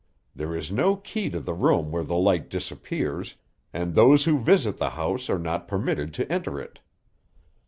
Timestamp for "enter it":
6.31-6.79